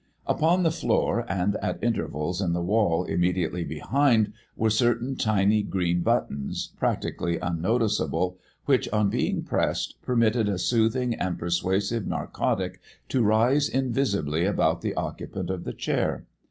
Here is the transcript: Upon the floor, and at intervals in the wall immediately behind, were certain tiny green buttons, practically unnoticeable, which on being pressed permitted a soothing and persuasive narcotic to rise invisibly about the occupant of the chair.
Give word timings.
Upon 0.25 0.63
the 0.63 0.71
floor, 0.71 1.27
and 1.29 1.57
at 1.57 1.77
intervals 1.83 2.41
in 2.41 2.53
the 2.53 2.63
wall 2.63 3.03
immediately 3.03 3.63
behind, 3.63 4.33
were 4.55 4.71
certain 4.71 5.15
tiny 5.15 5.61
green 5.61 6.01
buttons, 6.01 6.73
practically 6.79 7.37
unnoticeable, 7.37 8.39
which 8.65 8.89
on 8.89 9.11
being 9.11 9.43
pressed 9.43 10.01
permitted 10.01 10.49
a 10.49 10.57
soothing 10.57 11.13
and 11.13 11.37
persuasive 11.37 12.07
narcotic 12.07 12.81
to 13.09 13.21
rise 13.21 13.69
invisibly 13.69 14.43
about 14.43 14.81
the 14.81 14.95
occupant 14.95 15.51
of 15.51 15.65
the 15.65 15.73
chair. 15.73 16.25